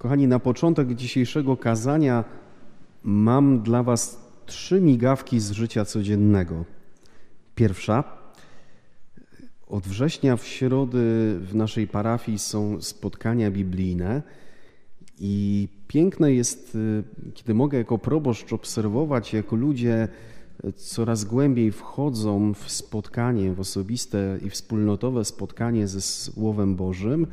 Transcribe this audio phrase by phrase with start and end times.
[0.00, 2.24] Kochani, na początek dzisiejszego kazania
[3.02, 6.64] mam dla Was trzy migawki z życia codziennego.
[7.54, 8.04] Pierwsza.
[9.66, 14.22] Od września w środy w naszej parafii są spotkania biblijne
[15.18, 17.02] i piękne jest, y,
[17.34, 20.08] kiedy mogę jako proboszcz obserwować, jak ludzie
[20.76, 27.26] coraz głębiej wchodzą w spotkanie, w osobiste i wspólnotowe spotkanie ze Słowem Bożym,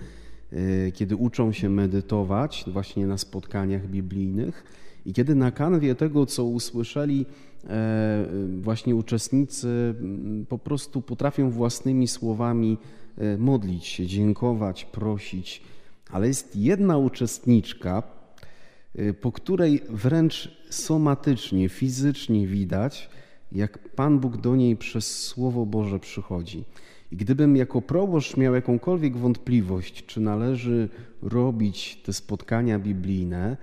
[0.94, 4.64] kiedy uczą się medytować właśnie na spotkaniach biblijnych
[5.08, 7.26] i kiedy na kanwie tego, co usłyszeli,
[7.70, 8.26] e,
[8.62, 9.96] właśnie uczestnicy
[10.50, 12.78] po prostu potrafią własnymi słowami
[13.18, 15.62] e, modlić się, dziękować, prosić.
[16.12, 18.04] Ale jest jedna uczestniczka,
[18.96, 23.10] e, po której wręcz somatycznie, fizycznie widać,
[23.52, 26.64] jak Pan Bóg do niej przez Słowo Boże przychodzi.
[27.12, 30.90] I gdybym jako proboszcz miał jakąkolwiek wątpliwość, czy należy
[31.22, 33.58] robić te spotkania biblijne,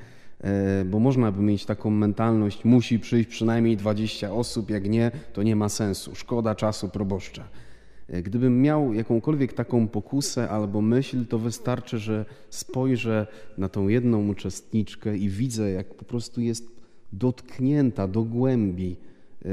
[0.44, 5.42] E, bo można by mieć taką mentalność, musi przyjść przynajmniej 20 osób, jak nie, to
[5.42, 7.48] nie ma sensu, szkoda czasu proboszcza.
[8.08, 13.26] E, gdybym miał jakąkolwiek taką pokusę albo myśl, to wystarczy, że spojrzę
[13.58, 16.68] na tą jedną uczestniczkę i widzę, jak po prostu jest
[17.12, 18.96] dotknięta do głębi,
[19.44, 19.48] e,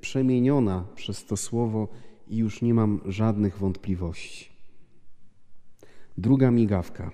[0.00, 1.88] przemieniona przez to słowo
[2.28, 4.48] i już nie mam żadnych wątpliwości.
[6.18, 7.10] Druga migawka.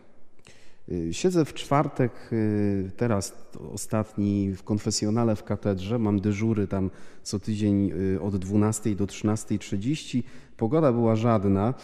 [0.89, 3.35] Y, siedzę w czwartek, y, teraz
[3.73, 6.91] ostatni w konfesjonale w katedrze, mam dyżury tam
[7.23, 10.23] co tydzień y, od 12 do 13.30.
[10.57, 11.75] Pogoda była żadna.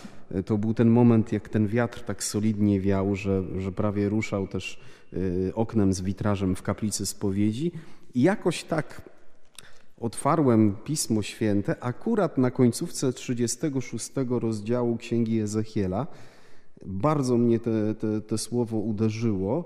[0.47, 4.81] To był ten moment, jak ten wiatr tak solidnie wiał, że, że prawie ruszał też
[5.55, 7.73] oknem z witrażem w kaplicy spowiedzi.
[8.15, 9.03] I jakoś tak
[10.01, 16.07] otwarłem Pismo Święte, akurat na końcówce 36 rozdziału Księgi Ezechiela,
[16.87, 19.65] bardzo mnie te, te, te słowo uderzyło.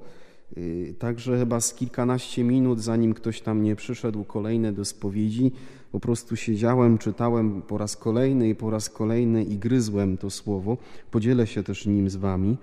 [0.57, 5.53] Y, także chyba z kilkanaście minut, zanim ktoś tam nie przyszedł kolejne do spowiedzi,
[5.93, 10.77] po prostu siedziałem, czytałem po raz kolejny i po raz kolejny i gryzłem to słowo.
[11.11, 12.57] Podzielę się też nim z wami.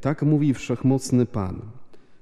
[0.00, 1.60] Tak mówi wszechmocny Pan.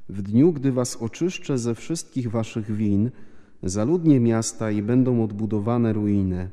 [0.09, 3.11] W dniu, gdy was oczyszczę ze wszystkich waszych win,
[3.63, 6.51] zaludnię miasta i będą odbudowane ruiny.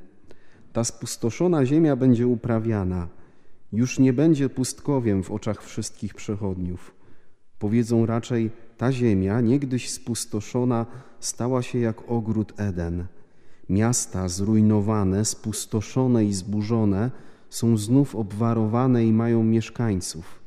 [0.73, 3.07] Ta spustoszona ziemia będzie uprawiana–
[3.73, 6.95] już nie będzie pustkowiem w oczach wszystkich przechodniów.
[7.59, 10.85] Powiedzą raczej, ta ziemia, niegdyś spustoszona,
[11.19, 13.05] stała się jak ogród Eden.
[13.69, 17.11] Miasta zrujnowane, spustoszone i zburzone
[17.49, 20.42] są znów obwarowane i mają mieszkańców.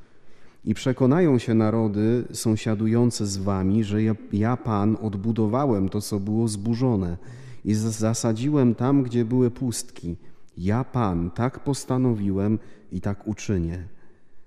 [0.66, 6.48] I przekonają się narody sąsiadujące z wami, że ja, ja Pan odbudowałem to, co było
[6.48, 7.16] zburzone
[7.64, 10.16] i zasadziłem tam, gdzie były pustki.
[10.58, 12.58] Ja Pan tak postanowiłem
[12.92, 13.78] i tak uczynię.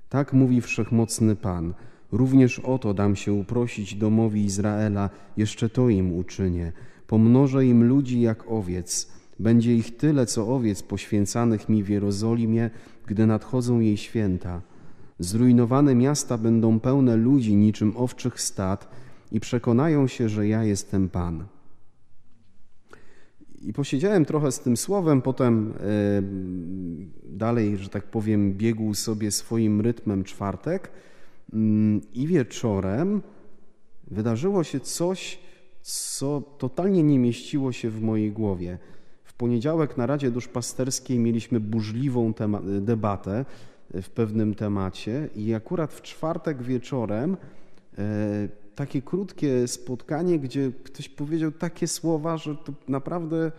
[0.10, 1.74] Tak mówi wszechmocny Pan.
[2.12, 6.72] Również o to dam się uprosić domowi Izraela, jeszcze to im uczynię.
[7.08, 9.12] Pomnożę im ludzi jak owiec.
[9.40, 12.70] Będzie ich tyle, co owiec poświęcanych mi w Jerozolimie,
[13.08, 14.62] gdy nadchodzą jej święta.
[15.20, 18.92] Zrujnowane miasta będą pełne ludzi niczym owczych stad
[19.32, 21.46] i przekonają się, że ja jestem Pan.
[23.62, 26.22] I posiedziałem trochę z tym słowem, potem e,
[27.24, 30.92] dalej, że tak powiem, biegł sobie swoim rytmem czwartek
[31.54, 33.22] mm, i wieczorem
[34.08, 35.40] wydarzyło się coś,
[35.82, 38.78] co totalnie nie mieściło się w mojej głowie.
[39.24, 42.34] W poniedziałek na Radzie Duszpasterskiej mieliśmy burzliwą
[42.82, 43.46] debatę
[43.94, 47.38] w pewnym temacie i akurat w czwartek wieczorem
[47.98, 53.52] e, takie krótkie spotkanie, gdzie ktoś powiedział takie słowa, że to naprawdę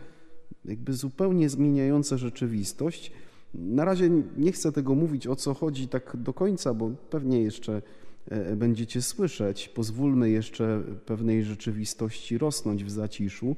[0.64, 3.12] jakby zupełnie zmieniające rzeczywistość.
[3.54, 7.82] Na razie nie chcę tego mówić o co chodzi tak do końca, bo pewnie jeszcze
[8.28, 9.68] e, będziecie słyszeć.
[9.68, 13.56] Pozwólmy jeszcze pewnej rzeczywistości rosnąć w zaciszu,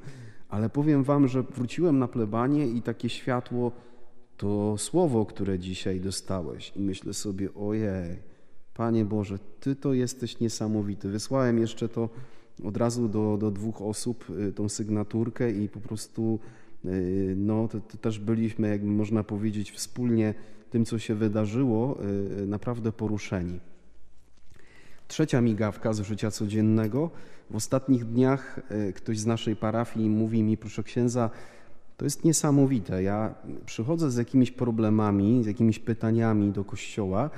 [0.48, 3.72] ale powiem Wam, że wróciłem na plebanie i takie światło
[4.36, 6.72] to słowo, które dzisiaj dostałeś.
[6.76, 8.16] I myślę sobie, ojej,
[8.74, 11.08] Panie Boże, Ty to jesteś niesamowity.
[11.08, 12.08] Wysłałem jeszcze to
[12.64, 16.38] od razu do, do dwóch osób, y, tą sygnaturkę i po prostu
[16.84, 20.34] y, no, to, to też byliśmy, jakby można powiedzieć, wspólnie
[20.70, 21.98] tym, co się wydarzyło,
[22.42, 23.60] y, naprawdę poruszeni.
[25.08, 27.10] Trzecia migawka z życia codziennego.
[27.50, 28.60] W ostatnich dniach
[28.94, 31.30] ktoś z naszej parafii mówi mi, proszę księdza,
[32.02, 33.02] to jest niesamowite.
[33.02, 33.34] Ja
[33.66, 37.30] przychodzę z jakimiś problemami, z jakimiś pytaniami do kościoła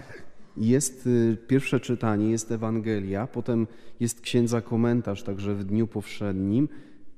[0.57, 3.67] jest y, pierwsze czytanie, jest Ewangelia, potem
[4.01, 6.69] jest księdza komentarz, także w dniu powszednim.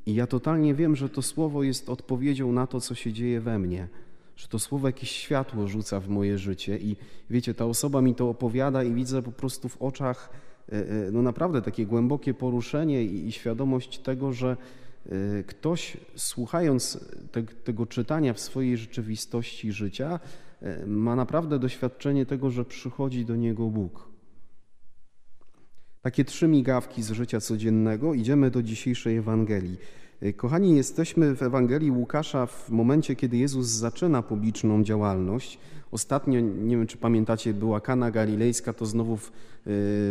[0.07, 3.59] I ja totalnie wiem, że to słowo jest odpowiedzią na to, co się dzieje we
[3.59, 3.89] mnie,
[4.37, 6.79] że to słowo jakieś światło rzuca w moje życie.
[6.79, 6.97] I
[7.31, 10.31] wiecie, ta osoba mi to opowiada, i widzę po prostu w oczach
[11.13, 14.57] no naprawdę takie głębokie poruszenie i świadomość tego, że
[15.47, 16.99] ktoś słuchając
[17.33, 20.21] te, tego czytania w swojej rzeczywistości życia
[20.87, 24.09] ma naprawdę doświadczenie tego, że przychodzi do niego Bóg.
[26.03, 28.15] Takie trzy migawki z życia codziennego.
[28.15, 29.79] Idziemy do dzisiejszej Ewangelii.
[30.23, 35.59] Y, kochani, jesteśmy w Ewangelii Łukasza w momencie, kiedy Jezus zaczyna publiczną działalność.
[35.93, 39.31] Ostatnio, nie wiem czy pamiętacie, była Kana Galilejska, to znowu w, y,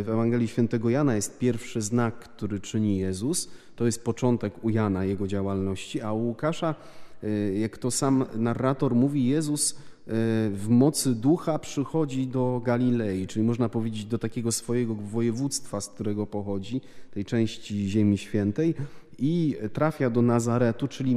[0.04, 3.50] w Ewangelii Świętego Jana jest pierwszy znak, który czyni Jezus.
[3.76, 6.76] To jest początek u Jana jego działalności, a u Łukasza,
[7.24, 13.70] y, jak to sam narrator mówi, Jezus w mocy ducha przychodzi do Galilei, czyli można
[13.70, 16.82] powiedzieć do takiego swojego województwa, z którego pochodzi,
[17.12, 18.76] tej części Ziemi Świętej
[19.20, 21.16] i trafia do Nazaretu, czyli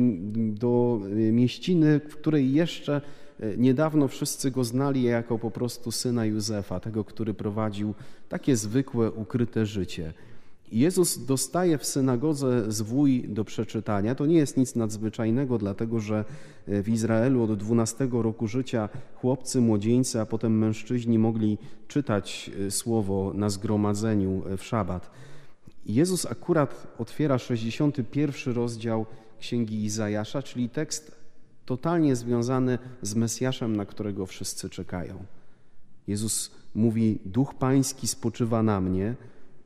[0.52, 1.00] do
[1.32, 3.00] mieściny, w której jeszcze
[3.56, 7.94] niedawno wszyscy go znali jako po prostu syna Józefa, tego, który prowadził
[8.28, 10.12] takie zwykłe, ukryte życie.
[10.72, 14.14] Jezus dostaje w synagodze zwój do przeczytania.
[14.14, 16.24] To nie jest nic nadzwyczajnego, dlatego że
[16.66, 23.32] w Izraelu od 12 roku życia chłopcy, młodzieńcy, a potem mężczyźni mogli czytać e, słowo
[23.34, 25.10] na zgromadzeniu w szabat.
[25.86, 29.06] Jezus akurat otwiera 61 rozdział
[29.40, 31.18] Księgi Izajasza, czyli tekst
[31.64, 35.24] totalnie związany z Mesjaszem, na którego wszyscy czekają.
[36.06, 39.14] Jezus mówi: Duch Pański spoczywa na mnie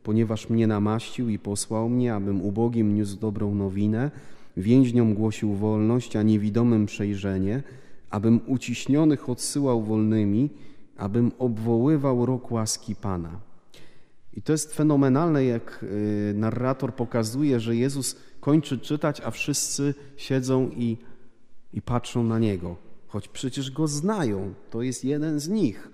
[0.03, 4.11] ponieważ mnie namaścił i posłał mnie, abym ubogim niósł dobrą nowinę,
[4.57, 7.63] więźniom głosił wolność, a niewidomym przejrzenie,
[8.11, 10.51] abym uciśnionych odsyłał wolnymi,
[10.97, 13.41] abym obwoływał rok łaski Pana.
[14.35, 20.71] I to jest fenomenalne, jak y, narrator pokazuje, że Jezus kończy czytać, a wszyscy siedzą
[20.77, 20.97] i,
[21.73, 22.77] i patrzą na Niego,
[23.07, 25.89] choć przecież Go znają, to jest jeden z nich.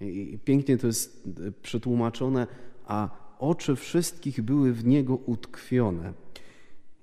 [0.00, 2.46] I pięknie to jest y, przetłumaczone,
[2.86, 3.08] a
[3.40, 6.12] oczy wszystkich były w niego utkwione.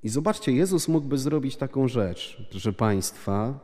[0.04, 3.60] I zobaczcie, Jezus mógłby zrobić taką rzecz, proszę Państwa.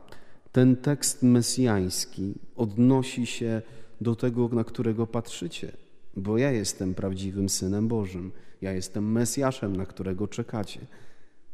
[0.52, 3.62] Ten tekst mesjański odnosi się
[4.00, 5.72] do tego, na którego patrzycie,
[6.16, 8.32] bo ja jestem prawdziwym synem Bożym.
[8.60, 10.80] Ja jestem Mesjaszem, na którego czekacie.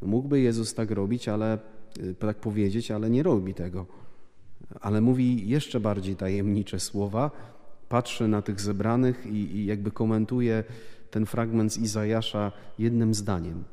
[0.02, 1.58] Mógłby Jezus tak robić, ale
[1.98, 3.86] y, tak powiedzieć, ale nie robi tego.
[4.80, 7.30] Ale mówi jeszcze bardziej tajemnicze słowa,
[7.88, 10.64] patrzy na tych zebranych i, i jakby komentuje
[11.10, 13.64] ten fragment z Izajasza jednym zdaniem.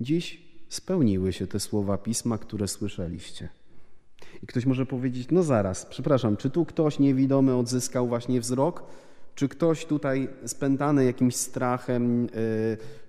[0.00, 3.48] Dziś spełniły się te słowa pisma, które słyszeliście.
[4.42, 8.82] I ktoś może powiedzieć: No zaraz, przepraszam, czy tu ktoś niewidomy odzyskał właśnie wzrok?
[9.34, 12.22] Czy ktoś tutaj spętany jakimś strachem,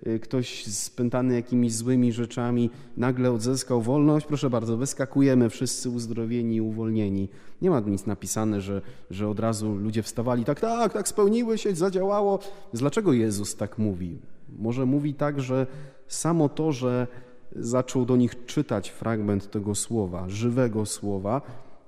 [0.05, 4.25] yy, yy, ktoś spętany jakimiś złymi rzeczami, nagle odzyskał wolność?
[4.25, 7.29] Proszę bardzo, wyskakujemy wszyscy uzdrowieni i uwolnieni.
[7.61, 8.81] Nie ma nic napisane, że,
[9.11, 12.39] że od razu ludzie wstawali, tak, tak, tak, spełniły się, zadziałało.
[12.73, 14.19] Dlaczego Jezus tak mówi?
[14.59, 15.67] Może mówi tak, że
[16.07, 17.07] samo to, że
[17.55, 21.41] zaczął do nich czytać fragment tego słowa, żywego słowa,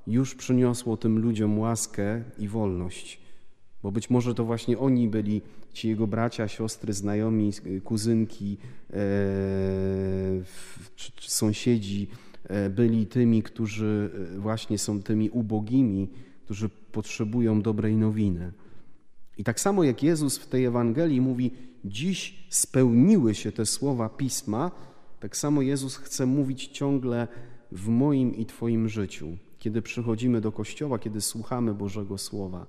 [0.08, 3.27] już przyniosło tym ludziom łaskę i wolność.
[3.84, 5.42] Bo być może to właśnie oni byli,
[5.74, 7.52] ci jego bracia, siostry, znajomi,
[7.84, 8.58] kuzynki,
[8.90, 8.94] e,
[10.96, 12.08] czy, czy sąsiedzi,
[12.44, 16.10] e, byli tymi, którzy e, właśnie są tymi ubogimi,
[16.46, 18.52] którzy potrzebują dobrej nowiny.
[19.38, 21.52] I tak samo jak Jezus w tej Ewangelii mówi,
[21.86, 24.72] dziś spełniły się te słowa pisma,
[25.20, 27.28] tak samo Jezus chce mówić ciągle
[27.72, 32.68] w moim i Twoim życiu, kiedy przychodzimy do kościoła, kiedy słuchamy Bożego Słowa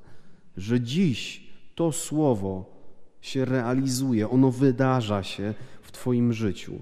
[0.59, 2.79] że dziś to słowo
[3.21, 6.73] się realizuje, ono wydarza się w Twoim życiu.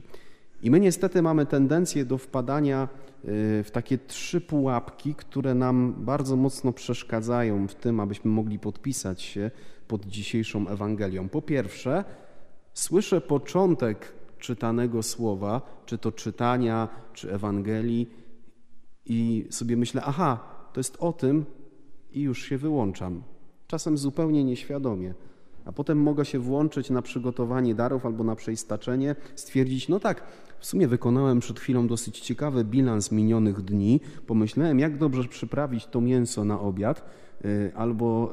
[0.62, 2.88] I my niestety mamy tendencję do wpadania
[3.24, 9.22] y, w takie trzy pułapki, które nam bardzo mocno przeszkadzają w tym, abyśmy mogli podpisać
[9.22, 9.50] się
[9.88, 11.28] pod dzisiejszą Ewangelią.
[11.28, 12.04] Po pierwsze,
[12.74, 18.10] słyszę początek czytanego słowa, czy to czytania, czy Ewangelii,
[19.06, 21.44] i sobie myślę, aha, to jest o tym,
[22.12, 23.22] i już się wyłączam
[23.66, 25.14] czasem zupełnie nieświadomie.
[25.64, 30.22] A potem mogę się włączyć na przygotowanie darów albo na przeistaczenie, stwierdzić, no tak,
[30.58, 34.00] w sumie wykonałem przed chwilą dosyć ciekawy bilans minionych dni.
[34.26, 37.04] Pomyślałem, jak dobrze przyprawić to mięso na obiad,
[37.44, 38.32] y, albo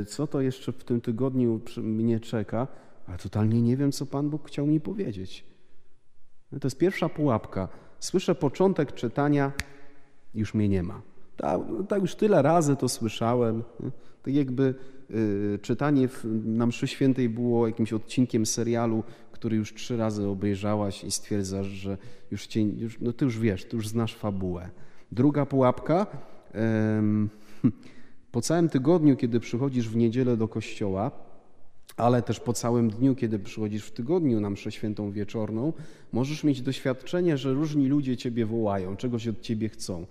[0.00, 2.66] y, co to jeszcze w tym tygodniu mnie czeka,
[3.06, 5.44] a totalnie nie wiem, co Pan Bóg chciał mi powiedzieć.
[6.50, 7.68] To jest pierwsza pułapka.
[7.98, 9.52] Słyszę początek czytania,
[10.34, 11.02] już mnie nie ma.
[11.38, 13.62] Tak, tak już tyle razy to słyszałem.
[14.22, 14.74] Tak jakby
[15.10, 19.02] y, czytanie w, na mszy świętej było jakimś odcinkiem serialu,
[19.32, 21.98] który już trzy razy obejrzałaś i stwierdzasz, że
[22.30, 24.70] już, cię, już no ty już wiesz, ty już znasz fabułę.
[25.12, 26.06] Druga pułapka.
[28.32, 31.10] po całym tygodniu, kiedy przychodzisz w niedzielę do kościoła,
[31.96, 35.72] ale też po całym dniu, kiedy przychodzisz w tygodniu na mszę świętą wieczorną,
[36.12, 40.06] możesz mieć doświadczenie, że różni ludzie ciebie wołają, czegoś od ciebie chcą.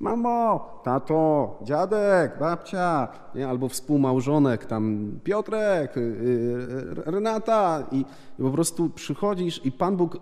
[0.00, 3.48] Mamo, tato, dziadek, babcia, nie?
[3.48, 7.98] albo współmałżonek, tam Piotrek, yy, Renata i,
[8.38, 10.18] i po prostu przychodzisz i Pan Bóg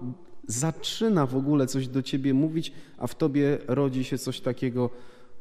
[0.47, 4.90] zaczyna w ogóle coś do ciebie mówić, a w tobie rodzi się coś takiego,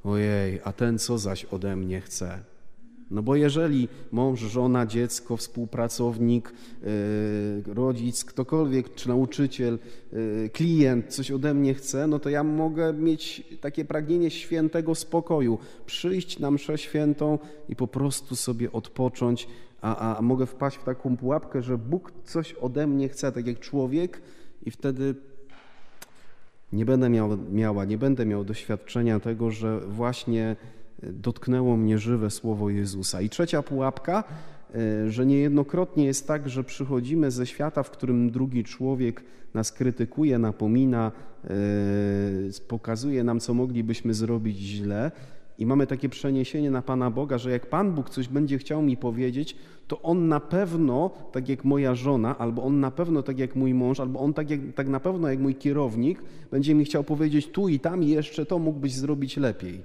[0.04, 2.40] ojej, a ten co zaś ode mnie chce.
[3.12, 6.54] No bo jeżeli mąż, żona, dziecko, współpracownik,
[7.66, 9.80] yy, rodzic, ktokolwiek, czy nauczyciel,
[10.12, 15.58] yy, klient coś ode mnie chce, no to ja mogę mieć takie pragnienie świętego spokoju,
[15.86, 19.48] przyjść na mszę świętą i po prostu sobie odpocząć,
[19.82, 23.60] a, a mogę wpaść w taką pułapkę, że Bóg coś ode mnie chce, tak jak
[23.60, 24.22] człowiek
[24.66, 25.16] i wtedy
[26.74, 30.56] nie będę miał, miała, nie będę miał doświadczenia tego, że właśnie
[31.04, 33.22] dotknęło mnie żywe słowo Jezusa.
[33.22, 34.24] I trzecia pułapka,
[34.76, 39.24] e, że niejednokrotnie jest tak, że przychodzimy ze świata, w którym drugi człowiek
[39.54, 41.12] nas krytykuje, napomina,
[41.44, 41.50] e,
[42.68, 45.12] pokazuje nam, co moglibyśmy zrobić źle.
[45.58, 48.98] I mamy takie przeniesienie na Pana Boga, że jak Pan Bóg coś będzie chciał mi
[48.98, 49.56] powiedzieć,
[49.88, 53.74] to On na pewno, tak jak moja żona, albo On na pewno tak jak mój
[53.74, 57.48] mąż, albo On tak, jak, tak na pewno jak mój kierownik, będzie mi chciał powiedzieć
[57.48, 59.84] tu i tam i jeszcze to mógłbyś zrobić lepiej.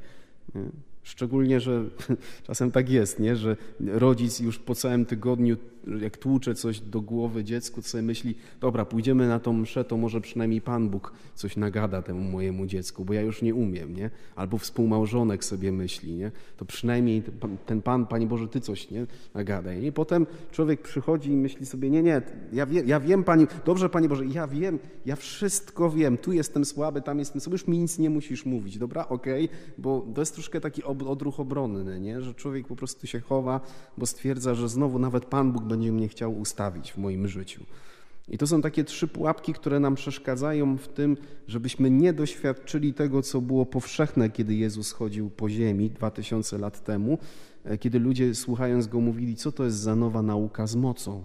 [1.02, 1.84] Szczególnie, że
[2.46, 3.36] czasem tak jest, nie?
[3.36, 3.56] że
[3.86, 5.56] rodzic już po całym tygodniu,
[6.00, 9.96] jak tłucze coś do głowy dziecku, to sobie myśli, dobra, pójdziemy na tą mszę, to
[9.96, 14.10] może przynajmniej Pan Bóg coś nagada temu mojemu dziecku, bo ja już nie umiem, nie?
[14.36, 16.30] Albo współmałżonek sobie myśli, nie?
[16.56, 17.22] To przynajmniej
[17.66, 19.06] ten Pan, Panie Boże, Ty coś, nie?
[19.34, 19.84] Nagadaj.
[19.84, 23.88] I potem człowiek przychodzi i myśli sobie, nie, nie, ja, wie, ja wiem, Panie, dobrze,
[23.88, 27.78] Panie Boże, ja wiem, ja wszystko wiem, tu jestem słaby, tam jestem słaby, już mi
[27.78, 29.08] nic nie musisz mówić, dobra?
[29.08, 29.56] Okej, okay?
[29.78, 32.20] bo to jest troszkę taki odruch obronny, nie?
[32.20, 33.60] że człowiek po prostu się chowa,
[33.98, 37.64] bo stwierdza, że znowu nawet Pan Bóg będzie mnie chciał ustawić w moim życiu.
[38.28, 41.16] I to są takie trzy pułapki, które nam przeszkadzają w tym,
[41.48, 46.84] żebyśmy nie doświadczyli tego, co było powszechne, kiedy Jezus chodził po ziemi dwa tysiące lat
[46.84, 47.18] temu,
[47.64, 51.24] e, kiedy ludzie słuchając Go mówili, co to jest za nowa nauka z mocą.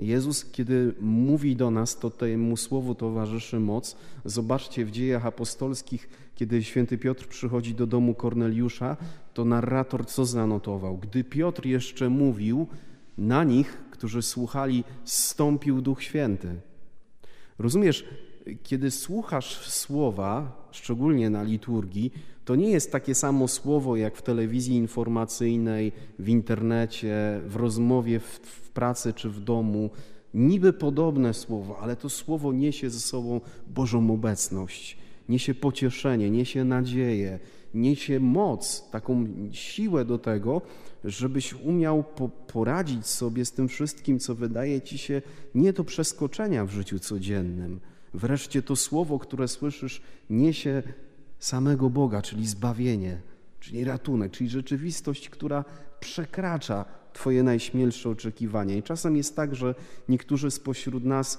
[0.00, 3.96] Jezus, kiedy mówi do nas, to temu słowu towarzyszy moc.
[4.24, 8.96] Zobaczcie w dziejach apostolskich, kiedy święty Piotr przychodzi do domu Korneliusza,
[9.34, 10.98] to narrator co zanotował?
[10.98, 12.66] Gdy Piotr jeszcze mówił,
[13.18, 16.54] na nich, którzy słuchali, stąpił Duch Święty.
[17.58, 18.04] Rozumiesz,
[18.62, 22.12] kiedy słuchasz słowa, szczególnie na liturgii,
[22.50, 28.24] to nie jest takie samo słowo jak w telewizji informacyjnej, w internecie, w rozmowie w,
[28.24, 29.90] w pracy czy w domu.
[30.34, 37.38] Niby podobne słowo, ale to słowo niesie ze sobą Bożą obecność, niesie pocieszenie, niesie nadzieję,
[37.74, 40.62] niesie moc, taką siłę do tego,
[41.04, 45.22] żebyś umiał po poradzić sobie z tym wszystkim, co wydaje ci się
[45.54, 47.80] nie do przeskoczenia w życiu codziennym.
[48.14, 50.82] Wreszcie to słowo, które słyszysz, niesie
[51.40, 53.20] samego Boga, czyli zbawienie,
[53.60, 55.64] czyli ratunek, czyli rzeczywistość, która
[56.00, 58.76] przekracza Twoje najśmielsze oczekiwania.
[58.76, 59.74] I czasem jest tak, że
[60.08, 61.38] niektórzy spośród nas y,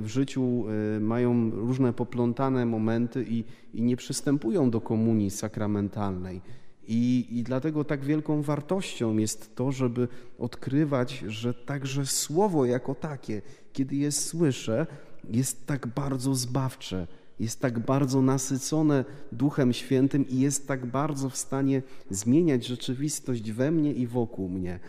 [0.00, 0.64] w życiu
[0.96, 6.40] y, mają różne poplątane momenty i, i nie przystępują do komunii sakramentalnej.
[6.88, 13.42] I, I dlatego tak wielką wartością jest to, żeby odkrywać, że także słowo jako takie,
[13.72, 14.86] kiedy je słyszę,
[15.30, 17.06] jest tak bardzo zbawcze,
[17.40, 23.70] jest tak bardzo nasycone Duchem Świętym i jest tak bardzo w stanie zmieniać rzeczywistość we
[23.70, 24.80] mnie i wokół mnie.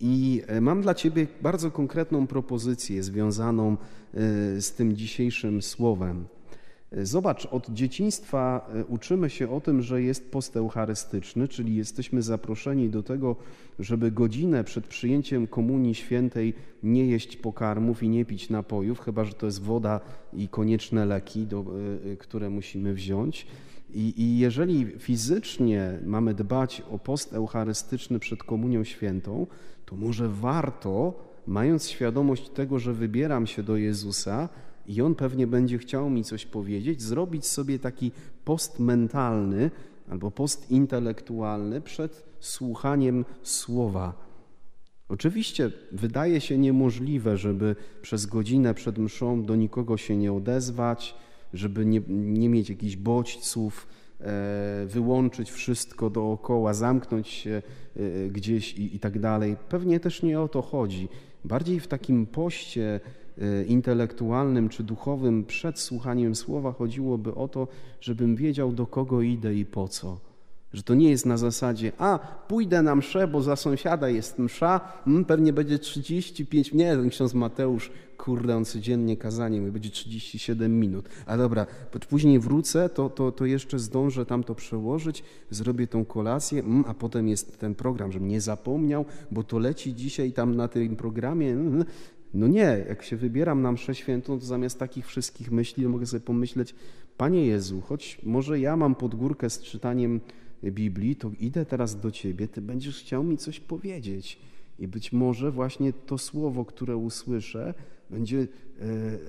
[0.00, 3.76] I e, mam dla Ciebie bardzo konkretną propozycję związaną e,
[4.60, 6.24] z tym dzisiejszym słowem.
[7.02, 12.88] Zobacz, od dzieciństwa e, uczymy się o tym, że jest post eucharystyczny, czyli jesteśmy zaproszeni
[12.88, 13.36] do tego,
[13.78, 19.32] żeby godzinę przed przyjęciem Komunii Świętej nie jeść pokarmów i nie pić napojów, chyba że
[19.32, 20.00] to jest woda
[20.32, 21.64] i konieczne leki, do,
[22.06, 23.46] e, e, które musimy wziąć.
[23.94, 29.46] I, I jeżeli fizycznie mamy dbać o post eucharystyczny przed Komunią Świętą,
[29.86, 31.14] to może warto,
[31.46, 34.48] mając świadomość tego, że wybieram się do Jezusa,
[34.86, 38.12] i on pewnie będzie chciał mi coś powiedzieć, zrobić sobie taki
[38.44, 39.70] post mentalny
[40.08, 44.32] albo post intelektualny przed słuchaniem słowa.
[45.08, 51.14] Oczywiście wydaje się niemożliwe, żeby przez godzinę przed mszą do nikogo się nie odezwać,
[51.54, 53.86] żeby nie, nie mieć jakichś bodźców,
[54.20, 57.62] e, wyłączyć wszystko dookoła, zamknąć się
[57.96, 59.56] e, gdzieś i, i tak dalej.
[59.68, 61.08] Pewnie też nie o to chodzi.
[61.44, 63.00] Bardziej w takim poście
[63.66, 67.68] intelektualnym czy duchowym przed słuchaniem słowa chodziłoby o to,
[68.00, 70.32] żebym wiedział, do kogo idę i po co.
[70.72, 74.80] Że to nie jest na zasadzie, a pójdę na mszę, bo za sąsiada jest msza,
[75.06, 80.80] mm, pewnie będzie 35, nie, ten ksiądz Mateusz, kurde, on codziennie kazanie mówi, będzie 37
[80.80, 81.08] minut.
[81.26, 81.66] A dobra,
[82.08, 86.94] później wrócę, to, to, to jeszcze zdążę tam to przełożyć, zrobię tą kolację, mm, a
[86.94, 91.50] potem jest ten program, żebym nie zapomniał, bo to leci dzisiaj tam na tym programie.
[91.52, 91.84] Mm,
[92.34, 96.20] no nie, jak się wybieram na mszę świętą, to zamiast takich wszystkich myśli, mogę sobie
[96.20, 96.74] pomyśleć,
[97.16, 100.20] Panie Jezu, choć może ja mam podgórkę z czytaniem
[100.64, 104.38] Biblii, to idę teraz do Ciebie, Ty będziesz chciał mi coś powiedzieć.
[104.78, 107.74] I być może właśnie to słowo, które usłyszę,
[108.10, 108.46] będzie e,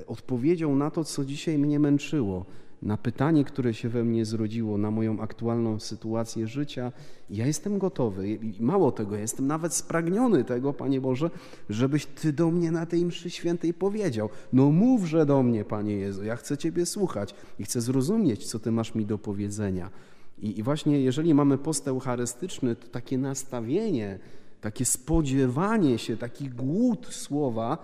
[0.07, 2.45] odpowiedzią na to, co dzisiaj mnie męczyło,
[2.83, 6.91] na pytanie, które się we mnie zrodziło, na moją aktualną sytuację życia.
[7.29, 11.29] Ja jestem gotowy i mało tego, jestem nawet spragniony tego, Panie Boże,
[11.69, 14.29] żebyś Ty do mnie na tej mszy świętej powiedział.
[14.53, 18.71] No mówże do mnie, Panie Jezu, ja chcę Ciebie słuchać i chcę zrozumieć, co Ty
[18.71, 19.89] masz mi do powiedzenia.
[20.37, 24.19] I, i właśnie jeżeli mamy post eucharystyczny, to takie nastawienie,
[24.61, 27.77] takie spodziewanie się, taki głód słowa,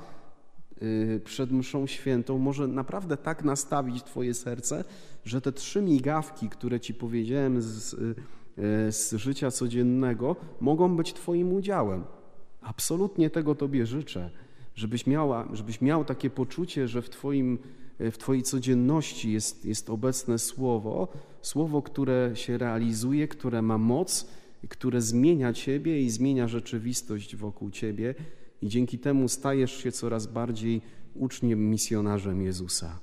[1.23, 4.83] przed mszą świętą może naprawdę tak nastawić Twoje serce,
[5.25, 8.15] że te trzy migawki, które Ci powiedziałem z, y,
[8.91, 12.03] z życia codziennego, mogą być Twoim udziałem.
[12.61, 14.29] Absolutnie tego Tobie życzę,
[14.75, 17.57] żebyś, miała, żebyś miał takie poczucie, że w, twoim,
[17.99, 21.07] w Twojej codzienności jest, jest obecne Słowo,
[21.41, 24.27] Słowo, które się realizuje, które ma moc,
[24.69, 28.15] które zmienia Ciebie i zmienia rzeczywistość wokół Ciebie
[28.61, 30.81] i dzięki temu stajesz się coraz bardziej
[31.13, 32.99] uczniem, misjonarzem Jezusa.